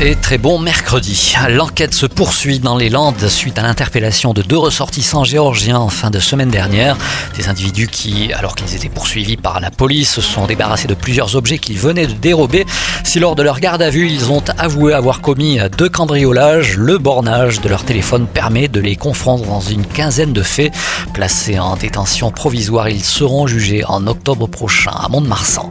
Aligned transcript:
Et 0.00 0.16
très 0.16 0.38
bon 0.38 0.58
mercredi. 0.58 1.34
L'enquête 1.48 1.94
se 1.94 2.06
poursuit 2.06 2.58
dans 2.58 2.76
les 2.76 2.88
Landes 2.88 3.28
suite 3.28 3.58
à 3.58 3.62
l'interpellation 3.62 4.32
de 4.32 4.42
deux 4.42 4.56
ressortissants 4.56 5.22
géorgiens 5.22 5.78
en 5.78 5.90
fin 5.90 6.10
de 6.10 6.18
semaine 6.18 6.48
dernière. 6.48 6.96
Des 7.36 7.48
individus 7.48 7.86
qui, 7.86 8.32
alors 8.32 8.54
qu'ils 8.54 8.74
étaient 8.74 8.88
poursuivis 8.88 9.36
par 9.36 9.60
la 9.60 9.70
police, 9.70 10.10
se 10.10 10.20
sont 10.20 10.46
débarrassés 10.46 10.88
de 10.88 10.94
plusieurs 10.94 11.36
objets 11.36 11.58
qu'ils 11.58 11.78
venaient 11.78 12.06
de 12.06 12.14
dérober. 12.14 12.66
Si 13.04 13.20
lors 13.20 13.36
de 13.36 13.42
leur 13.42 13.60
garde 13.60 13.82
à 13.82 13.90
vue, 13.90 14.08
ils 14.08 14.32
ont 14.32 14.42
avoué 14.58 14.92
avoir 14.94 15.20
commis 15.20 15.58
deux 15.76 15.88
cambriolages, 15.88 16.76
le 16.76 16.98
bornage 16.98 17.60
de 17.60 17.68
leur 17.68 17.84
téléphone 17.84 18.26
permet 18.26 18.68
de 18.68 18.80
les 18.80 18.96
confondre 18.96 19.44
dans 19.44 19.60
une 19.60 19.86
quinzaine 19.86 20.32
de 20.32 20.42
faits. 20.42 20.72
Placés 21.12 21.58
en 21.58 21.76
détention 21.76 22.30
provisoire, 22.30 22.88
ils 22.88 23.04
seront 23.04 23.46
jugés 23.46 23.84
en 23.84 24.06
octobre 24.06 24.48
prochain 24.48 24.92
à 24.92 25.08
Mont-de-Marsan. 25.08 25.70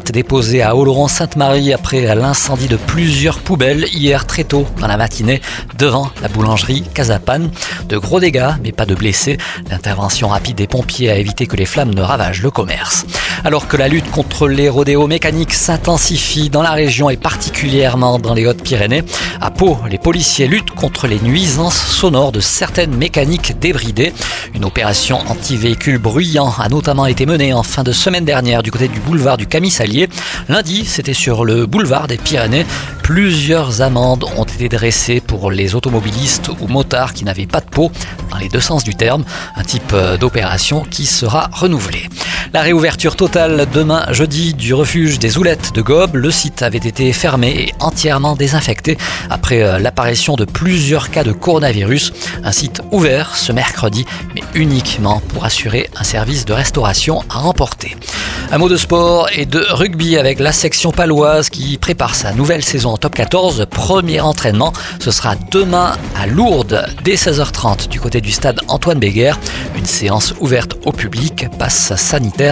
Déposée 0.00 0.60
à 0.60 0.74
Oloron-Sainte-Marie 0.74 1.72
après 1.72 2.14
l'incendie 2.16 2.66
de 2.66 2.76
plusieurs 2.76 3.38
poubelles 3.38 3.86
hier 3.92 4.26
très 4.26 4.42
tôt 4.42 4.66
dans 4.80 4.88
la 4.88 4.96
matinée 4.96 5.40
devant 5.78 6.10
la 6.20 6.28
boulangerie 6.28 6.82
Casapan. 6.94 7.42
De 7.88 7.96
gros 7.98 8.18
dégâts, 8.18 8.50
mais 8.62 8.72
pas 8.72 8.86
de 8.86 8.94
blessés. 8.94 9.38
L'intervention 9.70 10.28
rapide 10.28 10.56
des 10.56 10.66
pompiers 10.66 11.10
a 11.10 11.16
évité 11.16 11.46
que 11.46 11.56
les 11.56 11.64
flammes 11.64 11.94
ne 11.94 12.02
ravagent 12.02 12.42
le 12.42 12.50
commerce. 12.50 13.06
Alors 13.46 13.68
que 13.68 13.76
la 13.76 13.88
lutte 13.88 14.10
contre 14.10 14.48
les 14.48 14.70
rodéos 14.70 15.06
mécaniques 15.06 15.52
s'intensifie 15.52 16.48
dans 16.48 16.62
la 16.62 16.70
région 16.70 17.10
et 17.10 17.18
particulièrement 17.18 18.18
dans 18.18 18.32
les 18.32 18.46
Hautes-Pyrénées, 18.46 19.02
à 19.38 19.50
Pau, 19.50 19.76
les 19.90 19.98
policiers 19.98 20.48
luttent 20.48 20.70
contre 20.70 21.06
les 21.06 21.20
nuisances 21.20 21.76
sonores 21.76 22.32
de 22.32 22.40
certaines 22.40 22.96
mécaniques 22.96 23.58
débridées. 23.60 24.14
Une 24.54 24.64
opération 24.64 25.18
anti-véhicules 25.28 25.98
bruyants 25.98 26.54
a 26.58 26.70
notamment 26.70 27.04
été 27.04 27.26
menée 27.26 27.52
en 27.52 27.62
fin 27.62 27.82
de 27.82 27.92
semaine 27.92 28.24
dernière 28.24 28.62
du 28.62 28.70
côté 28.70 28.88
du 28.88 28.98
boulevard 28.98 29.36
du 29.36 29.46
Camisalier. 29.46 30.08
Lundi, 30.48 30.86
c'était 30.86 31.12
sur 31.12 31.44
le 31.44 31.66
boulevard 31.66 32.06
des 32.06 32.16
Pyrénées. 32.16 32.64
Plusieurs 33.02 33.82
amendes 33.82 34.24
ont 34.38 34.44
été 34.44 34.70
dressées 34.70 35.20
pour 35.20 35.50
les 35.50 35.74
automobilistes 35.74 36.50
ou 36.60 36.66
motards 36.66 37.12
qui 37.12 37.24
n'avaient 37.24 37.44
pas 37.44 37.60
de 37.60 37.68
peau, 37.68 37.92
dans 38.30 38.38
les 38.38 38.48
deux 38.48 38.60
sens 38.60 38.84
du 38.84 38.94
terme, 38.94 39.24
un 39.54 39.64
type 39.64 39.92
euh, 39.92 40.16
d'opération 40.16 40.86
qui 40.90 41.04
sera 41.04 41.50
renouvelé. 41.52 42.08
La 42.54 42.62
réouverture 42.62 43.16
totale 43.16 43.66
demain 43.74 44.06
jeudi 44.12 44.54
du 44.54 44.74
refuge 44.74 45.18
des 45.18 45.38
Oulettes 45.38 45.74
de 45.74 45.82
Gobe. 45.82 46.14
Le 46.14 46.30
site 46.30 46.62
avait 46.62 46.78
été 46.78 47.12
fermé 47.12 47.48
et 47.48 47.74
entièrement 47.80 48.36
désinfecté 48.36 48.96
après 49.28 49.64
euh, 49.64 49.80
l'apparition 49.80 50.36
de 50.36 50.44
plusieurs 50.44 51.10
cas 51.10 51.24
de 51.24 51.32
coronavirus. 51.32 52.12
Un 52.44 52.52
site 52.52 52.80
ouvert 52.92 53.34
ce 53.34 53.50
mercredi, 53.50 54.06
mais 54.36 54.42
uniquement 54.54 55.20
pour 55.30 55.44
assurer 55.44 55.90
un 55.96 56.04
service 56.04 56.44
de 56.44 56.52
restauration 56.52 57.24
à 57.28 57.38
remporter. 57.38 57.96
Un 58.52 58.58
mot 58.58 58.68
de 58.68 58.76
sport 58.76 59.28
et 59.34 59.46
de 59.46 59.66
rugby 59.70 60.16
avec 60.16 60.38
la 60.38 60.52
section 60.52 60.92
paloise 60.92 61.48
qui 61.48 61.76
prépare 61.76 62.14
sa 62.14 62.34
nouvelle 62.34 62.62
saison 62.62 62.90
en 62.90 62.98
top 62.98 63.16
14. 63.16 63.66
Premier 63.68 64.20
entraînement, 64.20 64.72
ce 65.00 65.10
sera 65.10 65.34
demain 65.50 65.96
à 66.16 66.28
Lourdes 66.28 66.86
dès 67.02 67.16
16h30 67.16 67.88
du 67.88 67.98
côté 67.98 68.20
du 68.20 68.30
stade 68.30 68.60
Antoine 68.68 69.00
Béguer. 69.00 69.32
Une 69.76 69.86
séance 69.86 70.34
ouverte 70.38 70.76
au 70.84 70.92
public, 70.92 71.46
passe 71.58 71.96
sanitaire 71.96 72.43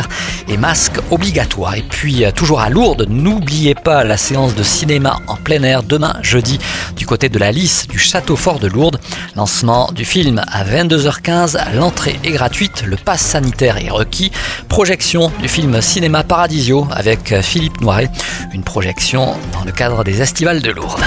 et 0.49 0.57
masque 0.57 0.99
obligatoire. 1.11 1.75
Et 1.75 1.83
puis 1.83 2.25
toujours 2.35 2.61
à 2.61 2.71
Lourdes, 2.71 3.07
n'oubliez 3.09 3.75
pas 3.75 4.05
la 4.05 4.17
séance 4.17 4.55
de 4.55 4.63
cinéma 4.63 5.19
en 5.27 5.37
plein 5.37 5.63
air 5.63 5.83
demain 5.83 6.17
jeudi 6.23 6.59
du 6.97 7.07
côté 7.07 7.29
de 7.29 7.39
la 7.39 7.53
Lys 7.53 7.87
du 7.89 7.99
château 7.99 8.37
fort 8.37 8.59
de 8.59 8.69
Lourdes. 8.69 9.01
Lancement 9.37 9.91
du 9.93 10.05
film 10.05 10.43
à 10.47 10.65
22h15, 10.65 11.75
l'entrée 11.75 12.19
est 12.25 12.31
gratuite, 12.31 12.85
le 12.87 12.97
pass 12.97 13.21
sanitaire 13.21 13.79
est 13.79 13.91
requis. 13.91 14.33
Projection 14.69 15.33
du 15.41 15.49
film 15.49 15.81
Cinéma 15.81 16.25
Paradisio 16.25 16.87
avec 16.91 17.41
Philippe 17.43 17.81
Noiret, 17.81 18.11
une 18.53 18.63
projection 18.63 19.35
dans 19.53 19.65
le 19.65 19.73
cadre 19.73 20.05
des 20.05 20.21
Estivales 20.21 20.63
de 20.63 20.71
Lourdes. 20.71 21.05